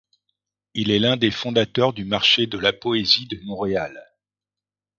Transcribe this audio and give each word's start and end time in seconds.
Il 0.73 0.89
est 0.89 0.97
l’un 0.97 1.15
des 1.15 1.29
fondateurs 1.29 1.93
du 1.93 2.05
Marché 2.05 2.47
de 2.47 2.57
la 2.57 2.73
poésie 2.73 3.27
de 3.27 3.39
Montréal. 3.43 4.03